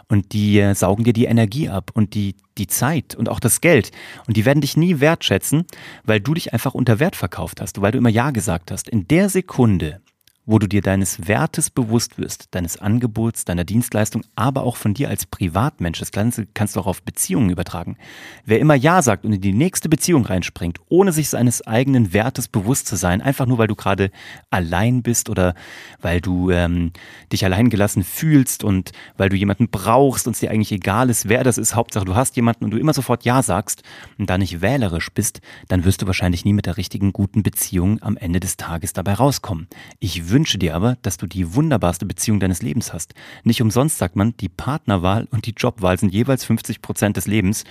und 0.08 0.32
die 0.32 0.58
äh, 0.60 0.74
saugen 0.74 1.04
dir 1.04 1.12
die 1.12 1.24
Energie 1.24 1.68
ab 1.68 1.90
und 1.94 2.14
die, 2.14 2.36
die 2.58 2.66
Zeit 2.66 3.14
und 3.14 3.28
auch 3.28 3.40
das 3.40 3.60
Geld. 3.60 3.90
Und 4.26 4.36
die 4.36 4.44
werden 4.44 4.60
dich 4.60 4.76
nie 4.76 5.00
wertschätzen, 5.00 5.64
weil 6.04 6.20
du 6.20 6.34
dich 6.34 6.52
einfach 6.52 6.74
unter 6.74 7.00
Wert 7.00 7.16
verkauft 7.16 7.60
hast, 7.60 7.80
weil 7.80 7.92
du 7.92 7.98
immer 7.98 8.10
Ja 8.10 8.30
gesagt 8.30 8.70
hast. 8.70 8.88
In 8.88 9.08
der 9.08 9.28
Sekunde, 9.28 10.00
wo 10.44 10.58
du 10.58 10.66
dir 10.66 10.82
deines 10.82 11.28
Wertes 11.28 11.70
bewusst 11.70 12.18
wirst, 12.18 12.48
deines 12.50 12.76
Angebots, 12.76 13.44
deiner 13.44 13.62
Dienstleistung, 13.62 14.22
aber 14.34 14.64
auch 14.64 14.76
von 14.76 14.92
dir 14.92 15.08
als 15.08 15.24
Privatmensch. 15.24 16.00
Das 16.00 16.10
Ganze 16.10 16.46
kannst 16.52 16.74
du 16.74 16.80
auch 16.80 16.86
auf 16.86 17.02
Beziehungen 17.02 17.50
übertragen. 17.50 17.96
Wer 18.44 18.58
immer 18.58 18.74
Ja 18.74 19.02
sagt 19.02 19.24
und 19.24 19.32
in 19.32 19.40
die 19.40 19.52
nächste 19.52 19.88
Beziehung 19.88 20.26
reinspringt, 20.26 20.80
ohne 20.88 21.12
sich 21.12 21.28
seines 21.28 21.64
eigenen 21.64 22.12
Wertes 22.12 22.48
bewusst 22.48 22.88
zu 22.88 22.96
sein, 22.96 23.22
einfach 23.22 23.46
nur 23.46 23.58
weil 23.58 23.68
du 23.68 23.76
gerade 23.76 24.10
allein 24.50 25.02
bist 25.02 25.30
oder 25.30 25.54
weil 26.00 26.20
du 26.20 26.50
ähm, 26.50 26.90
dich 27.32 27.44
allein 27.44 27.70
gelassen 27.70 28.02
fühlst 28.02 28.64
und 28.64 28.90
weil 29.16 29.28
du 29.28 29.36
jemanden 29.36 29.68
brauchst 29.68 30.26
und 30.26 30.32
es 30.32 30.40
dir 30.40 30.50
eigentlich 30.50 30.72
egal 30.72 31.08
ist, 31.08 31.28
wer 31.28 31.44
das 31.44 31.56
ist, 31.56 31.76
Hauptsache 31.76 32.04
du 32.04 32.16
hast 32.16 32.34
jemanden 32.34 32.64
und 32.64 32.72
du 32.72 32.78
immer 32.78 32.94
sofort 32.94 33.24
Ja 33.24 33.42
sagst 33.42 33.84
und 34.18 34.28
da 34.28 34.38
nicht 34.38 34.60
wählerisch 34.60 35.10
bist, 35.12 35.40
dann 35.68 35.84
wirst 35.84 36.02
du 36.02 36.06
wahrscheinlich 36.08 36.44
nie 36.44 36.52
mit 36.52 36.66
der 36.66 36.76
richtigen 36.76 37.12
guten 37.12 37.44
Beziehung 37.44 38.02
am 38.02 38.16
Ende 38.16 38.40
des 38.40 38.56
Tages 38.56 38.92
dabei 38.92 39.14
rauskommen. 39.14 39.68
Ich 40.00 40.31
wünsche 40.32 40.58
dir 40.58 40.74
aber, 40.74 40.96
dass 41.02 41.16
du 41.16 41.26
die 41.26 41.54
wunderbarste 41.54 42.06
Beziehung 42.06 42.40
deines 42.40 42.62
Lebens 42.62 42.92
hast. 42.92 43.14
Nicht 43.44 43.62
umsonst 43.62 43.98
sagt 43.98 44.16
man, 44.16 44.36
die 44.38 44.48
Partnerwahl 44.48 45.28
und 45.30 45.46
die 45.46 45.54
Jobwahl 45.56 45.98
sind 45.98 46.12
jeweils 46.12 46.44
50 46.44 46.82
Prozent 46.82 47.16
des 47.16 47.26
Lebens. 47.26 47.64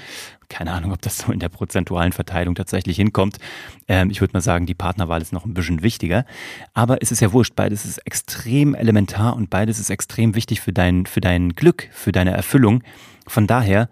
Keine 0.48 0.72
Ahnung, 0.72 0.94
ob 0.94 1.02
das 1.02 1.18
so 1.18 1.32
in 1.32 1.40
der 1.40 1.50
prozentualen 1.50 2.12
Verteilung 2.12 2.56
tatsächlich 2.56 2.96
hinkommt. 2.96 3.38
Ähm, 3.88 4.10
ich 4.10 4.22
würde 4.22 4.34
mal 4.34 4.42
sagen, 4.42 4.66
die 4.66 4.74
Partnerwahl 4.74 5.22
ist 5.22 5.34
noch 5.34 5.46
ein 5.46 5.54
bisschen 5.54 5.82
wichtiger. 5.82 6.26
Aber 6.74 7.02
es 7.02 7.12
ist 7.12 7.20
ja 7.20 7.34
wurscht. 7.34 7.56
Beides 7.56 7.86
ist 7.86 7.98
extrem 8.00 8.76
elementar 8.76 9.36
und 9.36 9.50
beides 9.50 9.80
ist 9.80 9.90
extrem 9.90 10.36
wichtig 10.36 10.62
für 10.62 10.74
dein, 10.74 11.06
für 11.06 11.22
dein 11.22 11.56
Glück, 11.56 11.90
für 11.92 12.12
deine 12.12 12.32
Erfüllung. 12.32 12.84
Von 13.28 13.48
daher, 13.48 13.90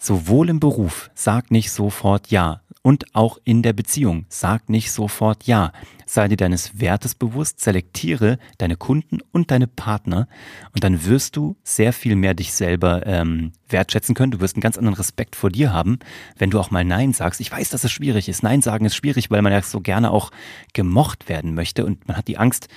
sowohl 0.00 0.48
im 0.48 0.58
Beruf, 0.58 1.10
sag 1.14 1.50
nicht 1.50 1.70
sofort 1.70 2.28
ja. 2.30 2.62
Und 2.82 3.14
auch 3.14 3.38
in 3.44 3.62
der 3.62 3.74
Beziehung, 3.74 4.24
sag 4.30 4.70
nicht 4.70 4.90
sofort 4.90 5.44
ja. 5.44 5.72
Sei 6.06 6.26
dir 6.26 6.36
deines 6.36 6.80
Wertes 6.80 7.14
bewusst, 7.14 7.60
selektiere 7.60 8.38
deine 8.58 8.76
Kunden 8.76 9.18
und 9.30 9.50
deine 9.52 9.68
Partner 9.68 10.26
und 10.74 10.82
dann 10.82 11.04
wirst 11.04 11.36
du 11.36 11.56
sehr 11.62 11.92
viel 11.92 12.16
mehr 12.16 12.34
dich 12.34 12.52
selber 12.52 13.06
ähm, 13.06 13.52
wertschätzen 13.68 14.16
können. 14.16 14.32
Du 14.32 14.40
wirst 14.40 14.56
einen 14.56 14.62
ganz 14.62 14.76
anderen 14.76 14.96
Respekt 14.96 15.36
vor 15.36 15.50
dir 15.50 15.72
haben, 15.72 16.00
wenn 16.36 16.50
du 16.50 16.58
auch 16.58 16.72
mal 16.72 16.84
Nein 16.84 17.12
sagst. 17.12 17.40
Ich 17.40 17.52
weiß, 17.52 17.68
dass 17.70 17.84
es 17.84 17.92
schwierig 17.92 18.28
ist. 18.28 18.42
Nein 18.42 18.62
sagen 18.62 18.86
ist 18.86 18.96
schwierig, 18.96 19.30
weil 19.30 19.42
man 19.42 19.52
ja 19.52 19.62
so 19.62 19.80
gerne 19.80 20.10
auch 20.10 20.32
gemocht 20.72 21.28
werden 21.28 21.54
möchte 21.54 21.84
und 21.84 22.08
man 22.08 22.16
hat 22.16 22.26
die 22.26 22.38
Angst, 22.38 22.68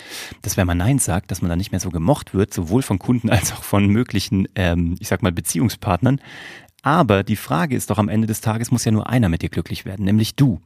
dass 0.44 0.58
wenn 0.58 0.68
man 0.68 0.78
Nein 0.78 1.00
sagt, 1.00 1.32
dass 1.32 1.42
man 1.42 1.50
dann 1.50 1.58
nicht 1.58 1.72
mehr 1.72 1.80
so 1.80 1.90
gemocht 1.90 2.36
wird, 2.36 2.54
sowohl 2.54 2.84
von 2.84 3.00
Kunden 3.00 3.30
als 3.32 3.54
auch 3.54 3.64
von 3.64 3.88
möglichen, 3.88 4.48
ähm, 4.56 4.96
ich 5.00 5.08
sag 5.08 5.24
mal, 5.24 5.32
Beziehungspartnern. 5.32 6.20
Aber 6.84 7.24
die 7.24 7.38
Frage 7.38 7.78
ist 7.78 7.90
doch 7.90 7.98
am 7.98 8.10
Ende 8.10 8.28
des 8.28 8.42
Tages 8.42 8.70
muss 8.70 8.84
ja 8.84 8.92
nur 8.92 9.10
einer 9.10 9.30
mit 9.30 9.42
dir 9.42 9.48
glücklich 9.48 9.86
werden, 9.86 10.04
nämlich 10.04 10.36
du. 10.36 10.60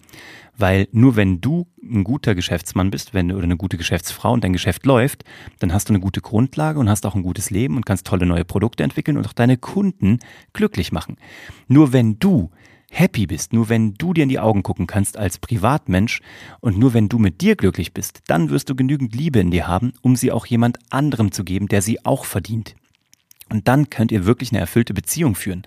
Weil 0.57 0.87
nur 0.91 1.15
wenn 1.15 1.41
du 1.41 1.67
ein 1.83 2.03
guter 2.03 2.33
Geschäftsmann 2.33 2.89
bist, 2.89 3.13
wenn 3.13 3.31
oder 3.31 3.43
eine 3.43 3.55
gute 3.55 3.77
Geschäftsfrau 3.77 4.33
und 4.33 4.43
dein 4.43 4.51
Geschäft 4.51 4.87
läuft, 4.87 5.23
dann 5.59 5.71
hast 5.71 5.89
du 5.89 5.93
eine 5.93 5.99
gute 5.99 6.21
Grundlage 6.21 6.79
und 6.79 6.89
hast 6.89 7.05
auch 7.05 7.13
ein 7.13 7.21
gutes 7.21 7.51
Leben 7.51 7.75
und 7.77 7.85
kannst 7.85 8.07
tolle 8.07 8.25
neue 8.25 8.45
Produkte 8.45 8.83
entwickeln 8.83 9.15
und 9.15 9.27
auch 9.27 9.33
deine 9.33 9.57
Kunden 9.57 10.17
glücklich 10.53 10.91
machen. 10.91 11.17
Nur 11.67 11.93
wenn 11.93 12.17
du 12.17 12.49
happy 12.89 13.27
bist, 13.27 13.53
nur 13.53 13.69
wenn 13.69 13.93
du 13.93 14.13
dir 14.13 14.23
in 14.23 14.29
die 14.29 14.39
Augen 14.39 14.63
gucken 14.63 14.87
kannst 14.87 15.17
als 15.17 15.37
Privatmensch 15.37 16.21
und 16.61 16.79
nur 16.79 16.95
wenn 16.95 17.09
du 17.09 17.19
mit 17.19 17.41
dir 17.41 17.55
glücklich 17.55 17.93
bist, 17.93 18.21
dann 18.25 18.49
wirst 18.49 18.69
du 18.69 18.75
genügend 18.75 19.13
Liebe 19.13 19.39
in 19.39 19.51
dir 19.51 19.67
haben, 19.67 19.93
um 20.01 20.15
sie 20.15 20.31
auch 20.31 20.47
jemand 20.47 20.79
anderem 20.89 21.31
zu 21.31 21.43
geben, 21.43 21.67
der 21.67 21.83
sie 21.83 22.03
auch 22.05 22.25
verdient. 22.25 22.75
Und 23.49 23.67
dann 23.67 23.89
könnt 23.89 24.11
ihr 24.11 24.25
wirklich 24.25 24.51
eine 24.51 24.59
erfüllte 24.59 24.93
Beziehung 24.93 25.35
führen. 25.35 25.63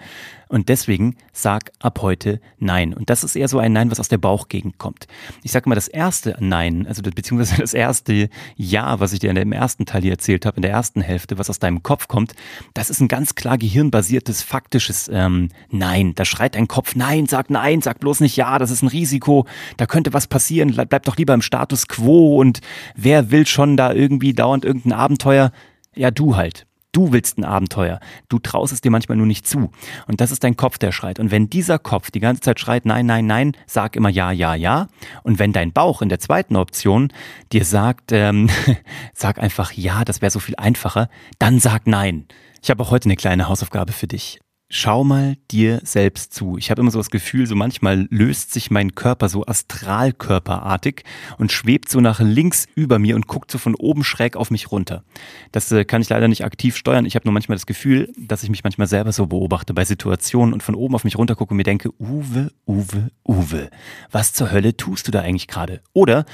Und 0.51 0.69
deswegen 0.69 1.15
sag 1.33 1.71
ab 1.79 2.01
heute 2.03 2.41
Nein. 2.59 2.93
Und 2.93 3.09
das 3.09 3.23
ist 3.23 3.37
eher 3.37 3.47
so 3.47 3.61
ein 3.61 3.73
Nein, 3.73 3.91
was 3.91 4.01
aus 4.01 4.09
der 4.09 4.19
Bauchgegend 4.19 4.79
kommt. 4.79 5.07
Ich 5.45 5.53
sage 5.53 5.69
mal, 5.69 5.77
das 5.77 5.87
erste 5.87 6.37
Nein, 6.41 6.89
also 6.89 7.03
beziehungsweise 7.03 7.61
das 7.61 7.73
erste 7.73 8.29
Ja, 8.57 8.99
was 8.99 9.13
ich 9.13 9.21
dir 9.21 9.31
in 9.31 9.37
dem 9.37 9.53
ersten 9.53 9.87
Teil 9.87 10.03
hier 10.03 10.11
erzählt 10.11 10.45
habe, 10.45 10.57
in 10.57 10.63
der 10.63 10.73
ersten 10.73 11.03
Hälfte, 11.03 11.39
was 11.39 11.49
aus 11.49 11.61
deinem 11.61 11.85
Kopf 11.85 12.09
kommt, 12.09 12.35
das 12.75 12.91
ist 12.91 13.01
ein 13.01 13.07
ganz 13.07 13.37
klar 13.37 13.59
gehirnbasiertes, 13.59 14.43
faktisches 14.43 15.09
ähm, 15.13 15.51
Nein. 15.71 16.17
Da 16.17 16.25
schreit 16.25 16.57
dein 16.57 16.67
Kopf 16.67 16.97
Nein, 16.97 17.27
sag 17.27 17.49
Nein, 17.49 17.81
sag 17.81 18.01
bloß 18.01 18.19
nicht 18.19 18.37
Ja, 18.37 18.59
das 18.59 18.73
ist 18.73 18.83
ein 18.83 18.89
Risiko, 18.89 19.47
da 19.77 19.87
könnte 19.87 20.13
was 20.13 20.27
passieren, 20.27 20.75
bleib 20.75 21.05
doch 21.05 21.17
lieber 21.17 21.33
im 21.33 21.43
Status 21.43 21.87
quo 21.87 22.41
und 22.41 22.61
wer 22.97 23.31
will 23.31 23.47
schon 23.47 23.77
da 23.77 23.93
irgendwie 23.93 24.33
dauernd 24.33 24.65
irgendein 24.65 24.95
Abenteuer? 24.95 25.53
Ja, 25.95 26.11
du 26.11 26.35
halt. 26.35 26.67
Du 26.93 27.13
willst 27.13 27.39
ein 27.39 27.45
Abenteuer. 27.45 28.01
Du 28.29 28.39
traust 28.39 28.73
es 28.73 28.81
dir 28.81 28.91
manchmal 28.91 29.17
nur 29.17 29.27
nicht 29.27 29.47
zu. 29.47 29.71
Und 30.07 30.21
das 30.21 30.33
ist 30.33 30.43
dein 30.43 30.57
Kopf, 30.57 30.79
der 30.79 30.91
schreit. 30.91 31.21
Und 31.21 31.31
wenn 31.31 31.49
dieser 31.49 31.79
Kopf 31.79 32.11
die 32.11 32.21
ganze 32.21 32.43
Zeit 32.43 32.59
schreit, 32.59 32.85
nein, 32.85 33.07
nein, 33.07 33.27
nein, 33.27 33.53
sag 33.67 33.95
immer 33.95 34.09
ja, 34.09 34.33
ja, 34.33 34.55
ja. 34.55 34.89
Und 35.23 35.39
wenn 35.39 35.53
dein 35.53 35.73
Bauch 35.73 36.03
in 36.03 36.09
der 36.09 36.19
zweiten 36.19 36.57
Option 36.57 37.13
dir 37.53 37.65
sagt, 37.65 38.11
ähm, 38.13 38.51
sag 39.15 39.39
einfach 39.39 39.73
ja, 39.73 40.05
das 40.05 40.21
wäre 40.21 40.31
so 40.31 40.41
viel 40.41 40.57
einfacher, 40.57 41.09
dann 41.39 41.61
sag 41.61 41.87
nein. 41.87 42.27
Ich 42.63 42.71
habe 42.71 42.83
auch 42.83 42.91
heute 42.91 43.07
eine 43.07 43.17
kleine 43.17 43.49
Hausaufgabe 43.49 43.93
für 43.93 44.07
dich. 44.07 44.41
Schau 44.73 45.03
mal 45.03 45.37
dir 45.51 45.81
selbst 45.83 46.33
zu. 46.33 46.57
Ich 46.57 46.71
habe 46.71 46.81
immer 46.81 46.93
so 46.93 47.01
das 47.01 47.11
Gefühl, 47.11 47.47
so 47.47 47.57
manchmal 47.57 48.07
löst 48.09 48.53
sich 48.53 48.71
mein 48.71 48.95
Körper 48.95 49.29
so 49.29 49.45
astralkörperartig 49.45 51.03
und 51.39 51.51
schwebt 51.51 51.91
so 51.91 52.01
nach 52.01 52.21
links 52.21 52.67
über 52.77 53.01
mir 53.01 53.17
und 53.17 53.27
guckt 53.27 53.51
so 53.51 53.59
von 53.59 53.75
oben 53.75 54.05
schräg 54.05 54.37
auf 54.37 54.53
mich 54.53 54.71
runter. 54.71 55.03
Das 55.51 55.71
äh, 55.73 55.85
kann 55.85 56.01
ich 56.01 56.09
leider 56.09 56.29
nicht 56.29 56.45
aktiv 56.45 56.77
steuern. 56.77 57.05
Ich 57.05 57.17
habe 57.17 57.27
nur 57.27 57.35
manchmal 57.35 57.57
das 57.57 57.67
Gefühl, 57.67 58.13
dass 58.17 58.45
ich 58.45 58.51
mich 58.51 58.63
manchmal 58.63 58.87
selber 58.87 59.11
so 59.13 59.27
beobachte 59.27 59.75
bei 59.75 59.85
Situationen 59.85 60.55
und 60.55 60.63
von 60.63 60.77
oben 60.77 60.95
auf 60.95 61.03
mich 61.03 61.19
runter 61.19 61.35
gucke 61.35 61.51
und 61.51 61.57
mir 61.57 61.65
denke, 61.65 61.91
Uwe, 61.99 62.53
Uwe, 62.65 63.11
Uwe, 63.27 63.71
was 64.13 64.33
zur 64.33 64.53
Hölle 64.53 64.77
tust 64.77 65.09
du 65.09 65.11
da 65.11 65.21
eigentlich 65.21 65.49
gerade? 65.49 65.81
Oder 65.93 66.25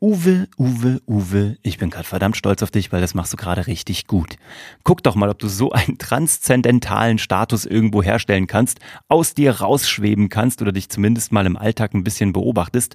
Uwe, 0.00 0.46
Uwe, 0.56 1.00
Uwe, 1.08 1.56
ich 1.62 1.78
bin 1.78 1.90
gerade 1.90 2.06
verdammt 2.06 2.36
stolz 2.36 2.62
auf 2.62 2.70
dich, 2.70 2.92
weil 2.92 3.00
das 3.00 3.14
machst 3.14 3.32
du 3.32 3.36
gerade 3.36 3.66
richtig 3.66 4.06
gut. 4.06 4.36
Guck 4.84 5.02
doch 5.02 5.16
mal, 5.16 5.28
ob 5.28 5.40
du 5.40 5.48
so 5.48 5.72
einen 5.72 5.98
transzendentalen 5.98 7.18
Status 7.18 7.66
irgendwo 7.66 8.02
herstellen 8.02 8.46
kannst, 8.46 8.78
aus 9.08 9.34
dir 9.34 9.60
rausschweben 9.60 10.28
kannst 10.28 10.62
oder 10.62 10.70
dich 10.70 10.88
zumindest 10.88 11.32
mal 11.32 11.46
im 11.46 11.56
Alltag 11.56 11.94
ein 11.94 12.04
bisschen 12.04 12.32
beobachtest 12.32 12.94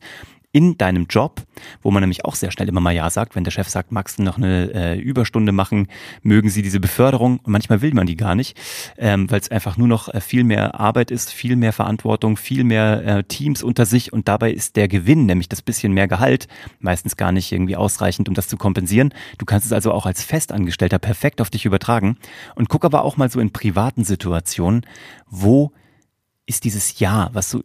in 0.53 0.77
deinem 0.77 1.07
Job, 1.09 1.41
wo 1.81 1.89
man 1.89 2.01
nämlich 2.01 2.25
auch 2.25 2.35
sehr 2.35 2.51
schnell 2.51 2.69
immer 2.69 2.79
mal 2.79 2.93
Ja 2.93 3.09
sagt, 3.09 3.35
wenn 3.35 3.43
der 3.43 3.51
Chef 3.51 3.67
sagt, 3.67 3.91
magst 3.91 4.19
du 4.19 4.23
noch 4.23 4.37
eine 4.37 4.71
äh, 4.73 4.99
Überstunde 4.99 5.51
machen, 5.51 5.87
mögen 6.21 6.49
sie 6.49 6.61
diese 6.61 6.79
Beförderung 6.79 7.39
und 7.39 7.51
manchmal 7.51 7.81
will 7.81 7.93
man 7.93 8.05
die 8.05 8.15
gar 8.15 8.35
nicht, 8.35 8.55
ähm, 8.97 9.29
weil 9.31 9.39
es 9.39 9.49
einfach 9.49 9.77
nur 9.77 9.87
noch 9.87 10.13
äh, 10.13 10.21
viel 10.21 10.43
mehr 10.43 10.79
Arbeit 10.79 11.09
ist, 11.09 11.33
viel 11.33 11.55
mehr 11.55 11.73
Verantwortung, 11.73 12.37
viel 12.37 12.63
mehr 12.63 13.03
äh, 13.03 13.23
Teams 13.23 13.63
unter 13.63 13.87
sich 13.87 14.13
und 14.13 14.27
dabei 14.27 14.51
ist 14.51 14.75
der 14.75 14.87
Gewinn, 14.87 15.25
nämlich 15.25 15.49
das 15.49 15.63
bisschen 15.63 15.91
mehr 15.91 16.07
Gehalt, 16.07 16.47
meistens 16.79 17.17
gar 17.17 17.31
nicht 17.31 17.51
irgendwie 17.51 17.75
ausreichend, 17.75 18.29
um 18.29 18.35
das 18.35 18.47
zu 18.47 18.55
kompensieren. 18.55 19.11
Du 19.39 19.45
kannst 19.45 19.65
es 19.65 19.73
also 19.73 19.91
auch 19.91 20.05
als 20.05 20.23
Festangestellter 20.23 20.99
perfekt 20.99 21.41
auf 21.41 21.49
dich 21.49 21.65
übertragen 21.65 22.17
und 22.53 22.69
guck 22.69 22.85
aber 22.85 23.03
auch 23.03 23.17
mal 23.17 23.29
so 23.31 23.39
in 23.39 23.51
privaten 23.51 24.03
Situationen, 24.03 24.85
wo 25.31 25.71
ist 26.45 26.65
dieses 26.65 26.99
Ja, 26.99 27.29
was 27.33 27.49
so 27.49 27.63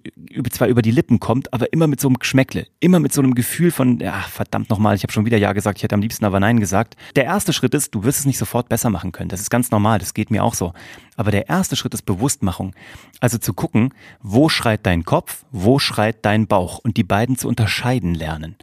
zwar 0.53 0.69
über 0.69 0.83
die 0.83 0.91
Lippen 0.91 1.19
kommt, 1.19 1.53
aber 1.53 1.73
immer 1.73 1.87
mit 1.87 2.01
so 2.01 2.09
einem 2.09 2.19
Geschmäckle, 2.19 2.67
immer 2.81 3.01
mit 3.01 3.13
so 3.13 3.21
einem 3.21 3.35
Gefühl 3.35 3.71
von, 3.73 3.99
ja, 3.99 4.21
verdammt 4.31 4.71
nochmal, 4.71 4.95
ich 4.95 5.03
habe 5.03 5.13
schon 5.13 5.27
wieder 5.27 5.37
Ja 5.37 5.53
gesagt, 5.53 5.79
ich 5.79 5.85
hätte 5.85 5.95
am 5.95 6.01
liebsten 6.01 6.25
aber 6.25 6.39
Nein 6.39 6.61
gesagt. 6.61 6.97
Der 7.17 7.25
erste 7.25 7.53
Schritt 7.53 7.75
ist, 7.75 7.95
du 7.95 8.05
wirst 8.05 8.21
es 8.21 8.27
nicht 8.27 8.39
sofort 8.39 8.69
besser 8.69 8.91
machen 8.91 9.11
können. 9.11 9.31
Das 9.31 9.41
ist 9.41 9.51
ganz 9.51 9.71
normal, 9.71 9.99
das 9.99 10.15
geht 10.15 10.31
mir 10.31 10.45
auch 10.45 10.55
so. 10.55 10.73
Aber 11.17 11.33
der 11.33 11.49
erste 11.49 11.75
Schritt 11.75 11.95
ist 11.95 12.03
Bewusstmachung. 12.03 12.75
Also 13.21 13.39
zu 13.39 13.53
gucken, 13.53 13.93
wo 14.23 14.49
schreit 14.49 14.87
dein 14.87 15.05
Kopf, 15.05 15.45
wo 15.51 15.81
schreit 15.81 16.25
dein 16.25 16.47
Bauch 16.47 16.79
und 16.79 16.97
die 16.97 17.05
beiden 17.05 17.37
zu 17.37 17.49
unterscheiden 17.49 18.15
lernen. 18.15 18.57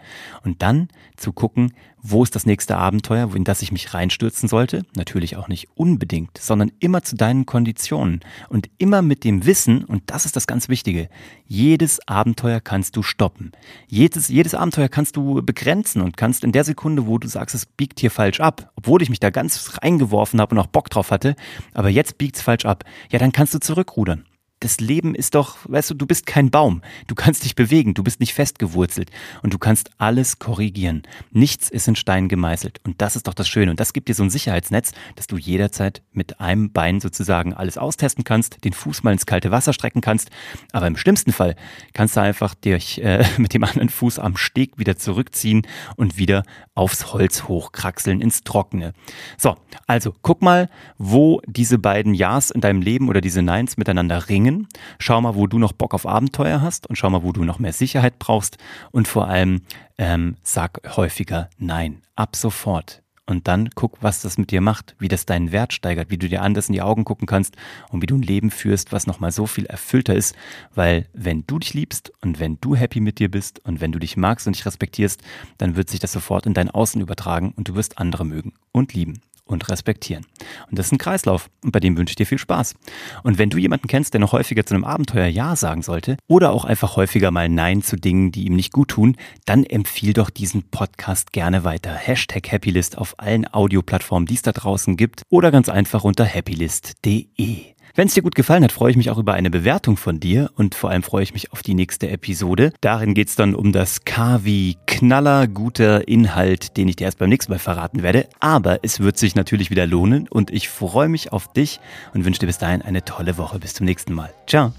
Und 0.44 0.62
dann 0.62 0.88
zu 1.18 1.34
gucken, 1.34 1.74
wo 2.08 2.24
ist 2.24 2.36
das 2.36 2.46
nächste 2.46 2.78
Abenteuer, 2.78 3.34
in 3.36 3.44
das 3.44 3.64
ich 3.64 3.72
mich 3.72 3.96
reinstürzen 3.96 4.48
sollte? 4.48 4.86
Natürlich 4.96 5.38
auch 5.38 5.48
nicht 5.48 5.70
unbedingt, 5.74 6.38
sondern 6.38 6.72
immer 6.80 7.02
zu 7.02 7.16
deinen 7.16 7.48
Konditionen 7.48 8.20
und 8.48 8.70
immer 8.78 9.02
mit 9.02 9.24
dem 9.24 9.46
Wissen, 9.46 9.84
und 9.84 10.05
das 10.06 10.26
ist 10.26 10.36
das 10.36 10.48
ganz 10.48 10.70
Wichtige, 10.70 11.10
jedes 11.48 12.06
Abenteuer 12.08 12.60
kannst 12.60 12.96
du 12.96 13.04
stoppen. 13.04 13.52
Jedes, 13.88 14.30
jedes 14.30 14.56
Abenteuer 14.56 14.90
kannst 14.90 15.16
du 15.16 15.42
begrenzen 15.42 16.02
und 16.02 16.18
kannst 16.18 16.44
in 16.44 16.52
der 16.52 16.64
Sekunde, 16.64 17.08
wo 17.08 17.18
du 17.18 17.28
sagst, 17.28 17.56
es 17.56 17.66
biegt 17.66 18.00
hier 18.00 18.12
falsch 18.12 18.40
ab, 18.40 18.72
obwohl 18.76 19.02
ich 19.02 19.10
mich 19.10 19.20
da 19.20 19.30
ganz 19.30 19.78
reingeworfen 19.82 20.42
habe 20.42 20.56
und 20.56 20.62
auch 20.62 20.68
Bock 20.68 20.90
drauf 20.90 21.12
hatte, 21.12 21.36
aber 21.74 21.90
jetzt 21.90 22.18
biegt 22.18 22.36
es 22.36 22.42
falsch 22.42 22.66
ab, 22.66 22.84
ja, 23.12 23.20
dann 23.20 23.32
kannst 23.32 23.54
du 23.54 23.60
zurückrudern 23.60 24.26
das 24.66 24.80
Leben 24.80 25.14
ist 25.14 25.36
doch, 25.36 25.58
weißt 25.66 25.92
du, 25.92 25.94
du 25.94 26.08
bist 26.08 26.26
kein 26.26 26.50
Baum. 26.50 26.82
Du 27.06 27.14
kannst 27.14 27.46
dich 27.46 27.54
bewegen, 27.54 27.94
du 27.94 28.04
bist 28.04 28.20
nicht 28.20 28.34
festgewurzelt 28.34 29.12
und 29.44 29.54
du 29.54 29.60
kannst 29.60 29.92
alles 30.00 30.40
korrigieren. 30.40 31.04
Nichts 31.30 31.70
ist 31.70 31.88
in 31.88 31.96
Stein 31.96 32.30
gemeißelt 32.30 32.82
und 32.84 33.00
das 33.00 33.16
ist 33.16 33.28
doch 33.28 33.36
das 33.36 33.48
Schöne 33.48 33.70
und 33.70 33.80
das 33.80 33.94
gibt 33.94 34.10
dir 34.10 34.16
so 34.16 34.24
ein 34.24 34.32
Sicherheitsnetz, 34.32 34.94
dass 35.18 35.28
du 35.28 35.38
jederzeit 35.38 36.02
mit 36.14 36.40
einem 36.40 36.72
Bein 36.72 37.00
sozusagen 37.00 37.54
alles 37.54 37.78
austesten 37.78 38.24
kannst, 38.24 38.64
den 38.64 38.74
Fuß 38.74 39.04
mal 39.04 39.12
ins 39.12 39.28
kalte 39.28 39.52
Wasser 39.52 39.72
strecken 39.72 40.02
kannst, 40.02 40.32
aber 40.72 40.88
im 40.88 40.98
schlimmsten 40.98 41.32
Fall 41.32 41.56
kannst 41.94 42.18
du 42.18 42.22
einfach 42.22 42.56
dich 42.56 43.04
äh, 43.04 43.24
mit 43.38 43.54
dem 43.54 43.64
anderen 43.64 43.90
Fuß 43.90 44.18
am 44.18 44.36
Steg 44.36 44.80
wieder 44.80 44.98
zurückziehen 44.98 45.68
und 45.96 46.18
wieder 46.18 46.42
aufs 46.74 47.14
Holz 47.14 47.44
hochkraxeln 47.44 48.20
ins 48.20 48.42
Trockene. 48.42 48.94
So, 49.38 49.58
also 49.86 50.16
guck 50.24 50.42
mal, 50.42 50.70
wo 50.98 51.40
diese 51.46 51.78
beiden 51.78 52.16
Ja's 52.16 52.50
in 52.50 52.62
deinem 52.62 52.82
Leben 52.82 53.10
oder 53.10 53.22
diese 53.22 53.44
Neins 53.44 53.78
miteinander 53.78 54.28
ringen 54.28 54.55
Dingen. 54.56 54.68
Schau 55.00 55.22
mal, 55.22 55.36
wo 55.36 55.48
du 55.48 55.60
noch 55.60 55.74
Bock 55.74 55.94
auf 55.94 56.06
Abenteuer 56.06 56.62
hast 56.62 56.88
und 56.88 56.96
schau 56.96 57.10
mal, 57.10 57.24
wo 57.24 57.32
du 57.32 57.44
noch 57.44 57.60
mehr 57.60 57.74
Sicherheit 57.74 58.20
brauchst. 58.20 58.58
Und 58.92 59.08
vor 59.08 59.28
allem 59.28 59.62
ähm, 59.98 60.38
sag 60.44 60.82
häufiger 60.96 61.50
Nein. 61.58 62.02
Ab 62.16 62.36
sofort. 62.36 63.02
Und 63.28 63.48
dann 63.48 63.70
guck, 63.74 63.98
was 64.02 64.22
das 64.22 64.38
mit 64.38 64.52
dir 64.52 64.62
macht, 64.62 64.96
wie 65.00 65.08
das 65.08 65.26
deinen 65.26 65.52
Wert 65.52 65.74
steigert, 65.74 66.12
wie 66.12 66.18
du 66.20 66.30
dir 66.30 66.44
anders 66.44 66.68
in 66.68 66.74
die 66.74 66.84
Augen 66.84 67.06
gucken 67.06 67.26
kannst 67.26 67.56
und 67.90 68.04
wie 68.04 68.06
du 68.06 68.16
ein 68.16 68.22
Leben 68.22 68.52
führst, 68.52 68.92
was 68.92 69.08
nochmal 69.08 69.32
so 69.32 69.48
viel 69.48 69.66
erfüllter 69.66 70.14
ist. 70.14 70.36
Weil 70.76 71.08
wenn 71.12 71.44
du 71.48 71.58
dich 71.58 71.74
liebst 71.74 72.14
und 72.22 72.40
wenn 72.40 72.60
du 72.62 72.76
happy 72.76 73.00
mit 73.00 73.18
dir 73.18 73.32
bist 73.32 73.66
und 73.66 73.82
wenn 73.82 73.92
du 73.92 73.98
dich 73.98 74.16
magst 74.16 74.46
und 74.46 74.56
dich 74.56 74.68
respektierst, 74.68 75.22
dann 75.58 75.76
wird 75.76 75.90
sich 75.90 76.00
das 76.00 76.12
sofort 76.12 76.46
in 76.46 76.54
dein 76.54 76.70
Außen 76.70 77.02
übertragen 77.02 77.52
und 77.56 77.68
du 77.68 77.74
wirst 77.74 77.98
andere 77.98 78.26
mögen 78.26 78.54
und 78.72 78.94
lieben 78.94 79.22
und 79.46 79.70
respektieren. 79.70 80.26
Und 80.70 80.78
das 80.78 80.88
ist 80.88 80.92
ein 80.92 80.98
Kreislauf 80.98 81.50
und 81.64 81.72
bei 81.72 81.80
dem 81.80 81.98
wünsche 81.98 82.12
ich 82.12 82.16
dir 82.16 82.26
viel 82.26 82.38
Spaß. 82.38 82.76
Und 83.24 83.38
wenn 83.38 83.50
du 83.50 83.58
jemanden 83.58 83.88
kennst, 83.88 84.14
der 84.14 84.22
noch 84.22 84.34
häufiger 84.34 84.66
zu 84.66 84.74
einem 84.74 84.84
Abenteuer 84.84 85.28
Ja 85.28 85.56
sagen 85.56 85.82
sollte 85.82 86.18
oder 86.28 86.52
auch 86.52 86.66
einfach 86.66 86.96
häufiger 86.96 87.32
mal 87.32 87.48
Nein 87.48 87.82
zu 87.82 87.96
Dingen, 87.96 88.32
die 88.32 88.46
ihm 88.46 88.56
nicht 88.56 88.74
gut 88.74 88.90
tun, 88.90 89.16
dann 89.46 89.64
empfiehl 89.64 90.14
doch 90.14 90.30
diesen 90.30 90.64
Podcast 90.70 91.32
gerne 91.32 91.64
weiter. 91.64 91.94
Hashtag 91.94 92.52
Happylist 92.52 92.98
auf 92.98 93.20
allen 93.20 93.52
Audioplattformen, 93.52 94.26
die 94.26 94.36
es 94.36 94.42
da 94.42 94.52
draußen 94.52 94.98
gibt 94.98 95.22
oder 95.30 95.52
ganz 95.52 95.70
einfach 95.70 96.04
unter 96.04 96.26
happylist.de. 96.26 97.75
Wenn 97.98 98.10
es 98.10 98.14
dir 98.14 98.24
gut 98.24 98.36
gefallen 98.36 98.62
hat, 98.66 98.74
freue 98.74 98.92
ich 98.92 98.98
mich 98.98 99.10
auch 99.10 99.18
über 99.18 99.36
eine 99.36 99.50
Bewertung 99.50 99.96
von 99.96 100.20
dir 100.20 100.52
und 100.56 100.76
vor 100.76 100.90
allem 100.90 101.02
freue 101.02 101.24
ich 101.24 101.34
mich 101.34 101.54
auf 101.54 101.64
die 101.64 101.74
nächste 101.74 102.10
Episode. 102.10 102.74
Darin 102.82 103.14
geht 103.14 103.30
es 103.30 103.36
dann 103.36 103.56
um 103.56 103.72
das 103.72 104.04
K 104.04 104.42
wie 104.44 104.76
Knaller 104.86 105.48
guter 105.48 106.06
Inhalt, 106.06 106.76
den 106.76 106.90
ich 106.90 106.98
dir 106.98 107.06
erst 107.06 107.20
beim 107.20 107.30
nächsten 107.30 107.54
Mal 107.54 107.60
verraten 107.60 108.04
werde. 108.04 108.28
Aber 108.42 108.80
es 108.82 109.00
wird 109.00 109.18
sich 109.18 109.36
natürlich 109.36 109.70
wieder 109.70 109.88
lohnen 109.88 110.28
und 110.28 110.52
ich 110.52 110.68
freue 110.68 111.08
mich 111.08 111.32
auf 111.32 111.54
dich 111.54 111.80
und 112.14 112.26
wünsche 112.26 112.42
dir 112.42 112.48
bis 112.48 112.58
dahin 112.58 112.82
eine 112.82 113.06
tolle 113.06 113.38
Woche. 113.38 113.60
Bis 113.60 113.74
zum 113.74 113.86
nächsten 113.86 114.14
Mal. 114.14 114.34
Ciao. 114.46 114.74